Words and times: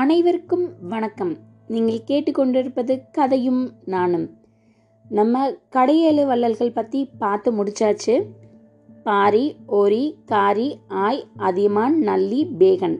அனைவருக்கும் 0.00 0.64
வணக்கம். 0.92 1.32
நீங்கள் 1.72 2.04
கேட்டுக்கொண்டிருப்பது 2.10 2.94
கதையும் 3.16 3.60
நானும். 3.84 4.24
நம்ம 5.08 5.42
கடையேழு 5.68 6.22
வள்ளல்கள் 6.26 6.72
பற்றி 6.72 7.00
பார்த்து 7.18 7.48
முடிச்சாச்சு. 7.58 8.14
பாரி 9.02 9.44
ஓரி 9.66 10.04
காரி 10.24 10.68
ஆய் 10.88 11.20
அதியமான் 11.48 11.98
நல்லி 12.08 12.40
பேகன். 12.60 12.96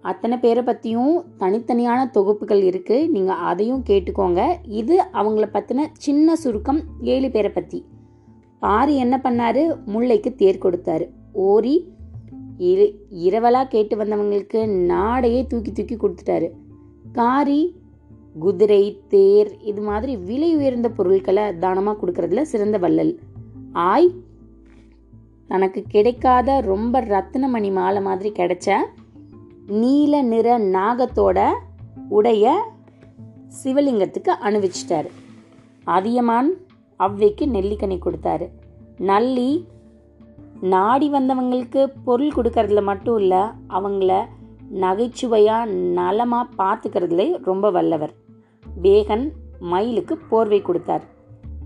அத்தனை 0.00 0.38
பேரை 0.38 0.62
பற்றியும் 0.62 1.14
தனித்தனியான 1.38 2.00
தொகுப்புகள் 2.10 2.62
இருக்குது 2.70 3.10
நீங்கள் 3.16 3.42
அதையும் 3.50 3.84
கேட்டுக்கோங்க. 3.90 4.42
இது 4.80 4.96
அவங்கள 5.12 5.48
பற்றின 5.56 5.86
சின்ன 6.06 6.36
சுருக்கம் 6.36 6.80
ஏழு 7.14 7.30
பேரை 7.30 7.50
பற்றி 7.50 7.80
பாரி 8.58 8.96
என்ன 8.96 9.18
பண்ணாரு? 9.24 9.64
முல்லைக்கு 9.86 10.32
தேர் 10.34 10.64
கொடுத்தாரு. 10.64 11.08
ஓரி 11.32 11.76
இரு 12.70 12.86
இரவலாக 13.26 13.72
கேட்டு 13.74 13.94
வந்தவங்களுக்கு 13.96 14.60
நாடையே 14.92 15.40
தூக்கி 15.46 15.72
தூக்கி 15.72 15.96
கொடுத்துட்டாரு. 15.96 16.48
காரி 17.12 17.62
குதிரை 18.38 18.82
தேர் 19.12 19.50
இது 19.70 19.80
மாதிரி 19.88 20.12
விலை 20.28 20.50
உயர்ந்த 20.56 20.88
பொருட்களை 20.98 21.44
தானமாக 21.64 21.98
கொடுக்கறதுல 22.02 22.42
சிறந்த 22.52 22.76
வள்ளல். 22.84 23.12
ஆய் 23.72 24.10
தனக்கு 25.50 25.80
கிடைக்காத 25.88 26.60
ரொம்ப 26.70 27.00
ரத்தினமணி 27.12 27.70
மாலை 27.72 28.00
மாதிரி 28.02 28.30
கிடைச்ச 28.36 28.76
நீல 29.80 30.22
நிற 30.32 30.48
நாகத்தோட 30.76 31.38
உடைய 32.08 32.46
சிவலிங்கத்துக்கு 33.62 34.32
அணிவிச்சிட்டாரு. 34.46 35.10
அதியமான் 35.96 36.50
அவ்வைக்கு 36.98 37.44
நெல்லிக்கனி 37.56 37.98
கொடுத்தாரு. 37.98 38.46
நல்லி 39.10 39.50
நாடி 40.62 41.10
வந்தவங்களுக்கு 41.12 41.92
பொருள் 42.04 42.32
கொடுக்கறதுல 42.36 42.82
மட்டும் 42.82 43.18
இல்லை 43.18 43.38
அவங்கள 43.68 44.24
நகைச்சுவையாக 44.70 45.70
நலமாக 45.70 46.48
பார்த்துக்கிறதுல 46.58 47.38
ரொம்ப 47.44 47.70
வல்லவர். 47.70 48.12
பேகன் 48.82 49.30
மயிலுக்கு 49.60 50.16
போர்வை 50.16 50.62
கொடுத்தார். 50.62 51.02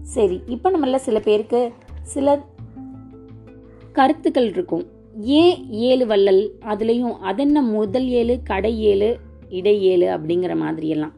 சரி 0.03 0.43
இப்போ 0.47 0.71
நம்மள 0.71 0.97
சில 0.97 1.21
பேருக்கு 1.21 1.73
சில 2.03 2.45
கருத்துக்கள் 3.93 4.48
இருக்கும். 4.48 4.87
ஏன் 5.21 5.71
ஏழு 5.71 6.06
வள்ளல் 6.06 6.51
அதுலேயும் 6.61 7.17
அதென்ன 7.19 7.62
முதல் 7.62 8.09
ஏழு 8.09 8.41
கடை 8.45 8.81
ஏழு 8.81 9.19
இடை 9.49 9.83
ஏழு 9.83 10.06
அப்படிங்கிற 10.17 10.56
மாதிரியெல்லாம். 10.56 11.12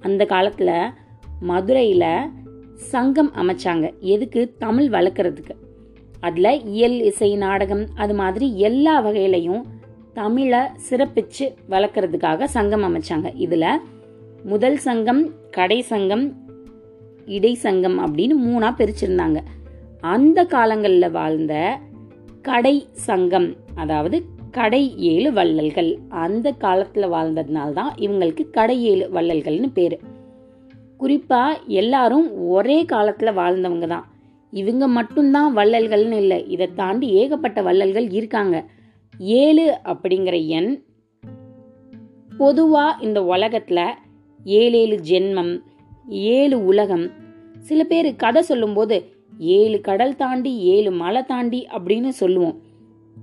அந்த 0.00 0.24
காலத்தில் 0.24 0.92
மதுரையில் 1.40 2.30
சங்கம் 2.74 3.32
அமைச்சாங்க. 3.34 3.98
எதுக்கு? 3.98 4.54
தமிழ் 4.58 4.86
வளர்க்குறதுக்கு. 4.86 5.56
அதில் 6.20 6.64
இயல் 6.64 7.00
இசை 7.00 7.36
நாடகம் 7.36 7.84
அது 7.94 8.14
மாதிரி 8.14 8.58
எல்லா 8.58 8.94
வகையிலையும் 9.04 9.62
தமிழை 10.12 10.60
சிறப்பிச்சு 10.90 11.46
வளர்க்குறதுக்காக 11.70 12.44
சங்கம் 12.44 12.84
அமைச்சாங்க. 12.84 13.28
இதில் 13.34 13.82
முதல் 14.42 14.78
சங்கம் 14.78 15.22
கடை 15.50 15.82
சங்கம் 15.82 16.24
இடை 17.26 17.54
சங்கம் 17.54 17.96
அப்படின்னு 18.00 18.34
மூணாக 18.46 18.72
பிரிச்சிருந்தாங்க. 18.78 19.38
அந்த 20.00 20.44
காலங்களில் 20.44 21.10
வாழ்ந்த 21.10 21.78
கடை 22.42 22.86
சங்கம் 22.92 23.48
அதாவது 23.74 24.24
கடை 24.50 24.82
ஏழு 24.96 25.32
வள்ளல்கள் 25.32 25.98
அந்த 26.08 26.52
காலத்தில் 26.52 27.12
வாழ்ந்ததுனால 27.12 27.72
தான் 27.72 27.92
இவங்களுக்கு 27.98 28.50
கடை 28.50 28.84
ஏழு 28.84 29.10
வள்ளல்கள்னு 29.14 29.70
பேர். 29.74 29.98
குறிப்பாக 30.96 31.58
எல்லாரும் 31.80 32.48
ஒரே 32.48 32.84
காலத்தில் 32.84 33.36
வாழ்ந்தவங்க 33.36 33.86
தான் 33.86 34.06
இவங்க 34.50 34.88
மட்டும்தான் 34.88 35.56
வள்ளல்கள்னு 35.56 36.12
இல்லை. 36.12 36.48
இதை 36.48 36.68
தாண்டி 36.74 37.08
ஏகப்பட்ட 37.08 37.62
வள்ளல்கள் 37.62 38.10
இருக்காங்க. 38.10 38.64
ஏழு 39.18 39.78
அப்படிங்கிற 39.84 40.46
எண் 40.46 40.82
பொதுவாக 42.38 43.04
இந்த 43.04 43.24
உலகத்தில் 43.24 43.94
ஏழேழு 44.44 45.00
ஜென்மம் 45.08 45.60
ஏழு 46.08 46.64
உலகம். 46.64 47.10
சில 47.58 47.84
பேர் 47.84 48.16
கதை 48.16 48.42
சொல்லும்போது 48.42 49.04
ஏழு 49.38 49.80
கடல் 49.80 50.16
தாண்டி 50.16 50.58
ஏழு 50.58 50.90
மலை 50.90 51.22
தாண்டி 51.22 51.66
அப்படின்னு 51.70 52.08
சொல்லுவோம். 52.08 52.62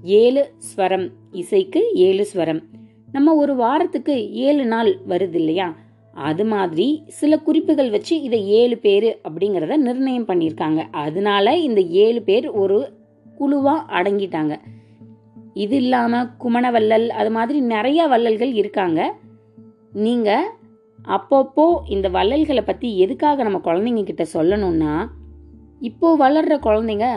ஏழு 0.03 0.51
ஸ்வரம் 0.75 1.09
இசைக்கு 1.31 1.91
ஏழு 1.93 2.27
ஸ்வரம். 2.33 2.61
நம்ம 3.11 3.35
ஒரு 3.35 3.55
வாரத்துக்கு 3.55 4.31
ஏழு 4.33 4.65
நாள் 4.65 4.97
வருது 5.07 5.35
இல்லையா? 5.35 5.75
அது 6.15 6.43
மாதிரி 6.45 6.87
சில 7.19 7.37
குறிப்புகள் 7.37 7.89
வச்சு 7.89 8.21
இதை 8.21 8.39
ஏழு 8.59 8.77
பேர் 8.77 9.09
அப்படிங்கிறத 9.27 9.77
நிர்ணயம் 9.77 10.27
பண்ணியிருக்காங்க. 10.27 10.81
அதனால 10.91 11.55
இந்த 11.57 11.81
ஏழு 11.81 12.21
பேர் 12.23 12.47
ஒரு 12.51 12.77
குழுவாக 13.37 13.87
அடங்கிட்டாங்க. 13.97 14.55
இது 15.53 15.75
இல்லாமல் 15.75 16.29
குமணவல்லல் 16.43 17.07
அது 17.09 17.31
மாதிரி 17.31 17.59
நிறைய 17.73 18.07
வள்ளல்கள் 18.07 18.53
இருக்காங்க. 18.53 19.01
நீங்கள் 19.93 20.47
அப்பப்போ 21.15 21.65
இந்த 21.87 22.07
வள்ளல்களை 22.09 22.63
பற்றி 22.63 22.97
எதுக்காக 22.97 23.43
நம்ம 23.43 23.59
குழந்தைங்க 23.67 24.03
கிட்ட 24.03 24.25
சொல்லணும்னா 24.33 24.93
இப்போ 25.81 26.07
வளர்ற 26.17 26.53
குழந்தைங்க 26.67 27.07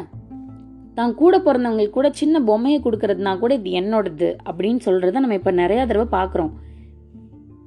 தான் 0.95 1.15
கூட 1.15 1.35
பிறந்தவங்களுக்கு 1.39 1.91
கூட 1.91 2.09
சின்ன 2.11 2.41
பொம்மையை 2.41 2.79
கொடுக்கறதுனா 2.81 3.33
கூட 3.39 3.55
இது 3.55 3.71
என்னோடது 3.71 4.37
அப்படின்னு 4.49 4.81
சொல்கிறத 4.87 5.21
நம்ம 5.21 5.35
இப்போ 5.35 5.53
நிறையா 5.53 5.83
தடவை 5.85 6.07
பார்க்குறோம் 6.11 6.53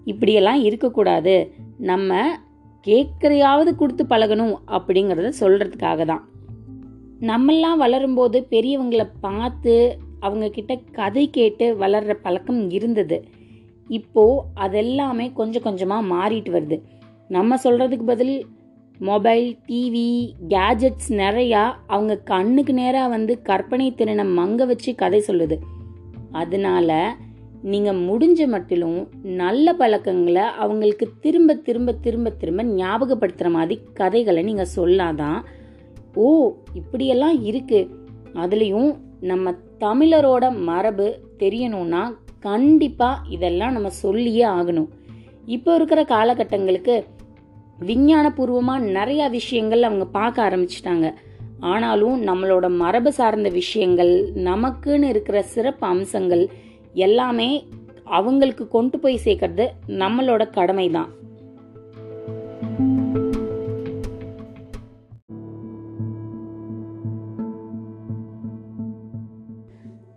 இப்படியெல்லாம் 0.05 0.61
இருக்கக்கூடாது. 0.61 1.53
நம்ம 1.77 2.37
கேட்குறையாவது 2.87 3.75
கொடுத்து 3.75 4.03
பழகணும் 4.03 4.53
அப்படிங்கிறத 4.67 5.31
சொல்கிறதுக்காக 5.39 6.05
தான் 6.05 6.23
நம்மெல்லாம் 7.21 7.81
வளரும்போது 7.81 8.37
பெரியவங்களை 8.49 9.09
பார்த்து 9.19 9.99
அவங்க 10.19 10.49
கிட்ட 10.49 10.79
கதை 10.91 11.29
கேட்டு 11.29 11.77
வளர்கிற 11.77 12.13
பழக்கம் 12.15 12.69
இருந்தது. 12.69 13.23
இப்போ 13.87 14.45
அதெல்லாமே 14.55 15.33
கொஞ்சம் 15.33 15.61
கொஞ்சமாக 15.61 16.07
மாறிட்டு 16.07 16.51
வருது. 16.51 16.81
நம்ம 17.27 17.57
சொல்கிறதுக்கு 17.63 18.03
பதில் 18.03 18.47
மொபைல் 18.99 19.57
டிவி 19.67 20.33
கேஜெட்ஸ் 20.47 21.09
நிறையா 21.09 21.73
அவங்க 21.87 22.17
கண்ணுக்கு 22.17 22.73
நேராக 22.73 23.07
வந்து 23.07 23.41
கற்பனை 23.41 23.95
திறனை 23.95 24.25
மங்க 24.25 24.65
வச்சு 24.65 24.95
கதை 24.95 25.23
சொல்லுது. 25.27 25.57
அதனால 26.31 27.15
நீங்கள் 27.61 27.95
முடிஞ்ச 27.95 28.47
மட்டிலும் 28.47 29.07
நல்ல 29.23 29.73
பழக்கங்களை 29.73 30.41
அவங்களுக்கு 30.41 31.07
திரும்ப 31.19 31.53
திரும்ப 31.53 31.93
திரும்ப 31.93 32.29
திரும்ப 32.29 32.63
ஞாபகப்படுத்துகிற 32.63 33.49
மாதிரி 33.49 33.81
கதைகளை 33.93 34.43
நீங்கள் 34.43 34.73
சொல்லாதான் 34.75 35.41
ஓ 36.13 36.53
இப்படியெல்லாம் 36.73 37.43
இருக்குது 37.45 37.89
அதுலேயும் 38.33 38.97
நம்ம 39.19 39.53
தமிழரோட 39.79 40.57
மரபு 40.57 41.19
தெரியணும்னா 41.39 42.15
கண்டிப்பாக 42.39 43.21
இதெல்லாம் 43.29 43.71
நம்ம 43.71 43.89
சொல்லியே 43.89 44.43
ஆகணும். 44.43 44.87
இப்போ 45.45 45.75
இருக்கிற 45.75 46.03
காலகட்டங்களுக்கு 46.03 47.03
விஞ்ஞானபூர்வமாக 47.79 48.87
நிறையா 48.97 49.29
விஷயங்கள் 49.29 49.83
அவங்க 49.83 50.05
பார்க்க 50.05 50.49
ஆரம்பிச்சிட்டாங்க. 50.49 51.13
ஆனாலும் 51.59 52.27
நம்மளோட 52.27 52.75
மரபு 52.75 53.11
சார்ந்த 53.13 53.49
விஷயங்கள் 53.49 54.33
நமக்குன்னு 54.33 55.03
இருக்கிற 55.03 55.41
சிறப்பு 55.41 55.87
அம்சங்கள் 55.87 56.49
எல்லாமே 56.93 57.67
அவங்களுக்கு 58.03 58.67
கொண்டு 58.67 58.99
போய் 58.99 59.23
சேர்க்கறது 59.25 59.67
நம்மளோட 59.87 60.49
கடமை 60.49 60.89
தான் 60.89 61.19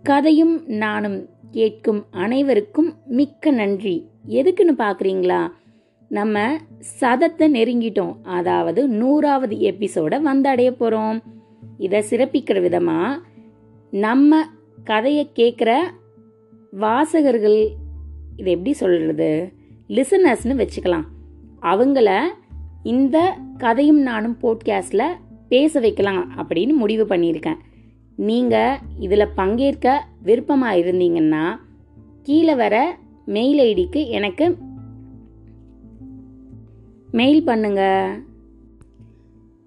கதையும் 0.03 0.67
நானும் 0.67 1.29
கேட்கும் 1.51 2.05
அனைவருக்கும் 2.11 2.93
மிக்க 3.05 3.51
நன்றி. 3.51 4.09
எதுக்குன்னு 4.27 4.73
பார்க்குறீங்களா 4.77 5.47
நம்ம 6.09 6.57
சதத்தை 7.01 7.45
நெருங்கிட்டோம். 7.51 8.15
அதாவது 8.23 8.87
நூறாவது 8.87 9.55
எபிசோட 9.55 10.19
வந்தடைய 10.21 10.71
போகிறோம் 10.71 11.21
இதை 11.77 12.03
சிறப்பிக்கிற 12.09 12.61
விதமாக 12.61 13.19
நம்ம 13.91 14.41
கதையை 14.83 15.31
கேட்குற 15.35 15.79
வாசகர்கள் 16.71 17.59
இது 18.37 18.51
எப்படி 18.51 18.73
சொல்கிறது 18.73 19.53
லிசனர்ஸ்னு 19.89 20.55
வச்சுக்கலாம். 20.61 21.05
அவங்கள 21.61 22.19
இந்த 22.83 23.37
கதையும் 23.57 24.01
நானும் 24.01 24.37
போட்காஸ்டில் 24.41 25.15
பேச 25.49 25.79
வைக்கலாம் 25.79 26.31
அப்படின்னு 26.37 26.73
முடிவு 26.73 27.05
பண்ணியிருக்கேன். 27.05 27.57
நீங்கள் 28.15 28.77
இதில் 28.99 29.33
பங்கேற்க 29.35 30.03
விருப்பமாக 30.23 30.77
இருந்தீங்கன்னா 30.77 31.59
கீழே 32.23 32.55
வர 32.55 32.97
மெயில் 33.25 33.59
ஐடிக்கு 33.59 34.07
எனக்கு 34.07 34.57
மெயில் 37.11 37.43
பண்ணுங்க. 37.43 38.09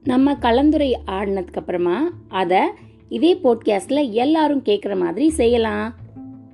நம்ம 0.04 0.34
கலந்துரை 0.34 0.98
ஆடினதுக்கப்புறமா 1.06 2.00
அதை 2.28 2.60
இதே 3.08 3.34
போட்காஸ்டில் 3.34 4.10
எல்லாரும் 4.10 4.62
கேட்குற 4.62 4.98
மாதிரி 4.98 5.30
செய்யலாம். 5.30 5.94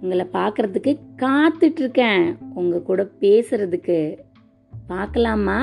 உங்களை 0.05 0.27
பார்க்குறதுக்கு 0.33 0.93
காத்துட்ருக்கேன் 1.17 2.25
உங்கள் 2.55 2.83
கூட 2.83 3.03
பேசுறதுக்கு. 3.21 4.19
பார்க்கலாமா 4.87 5.61